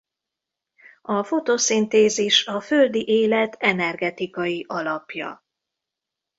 A 1.01 1.23
fotoszintézis 1.23 2.45
a 2.47 2.59
földi 2.59 3.07
élet 3.07 3.55
energetikai 3.59 4.65
alapja. 4.67 5.43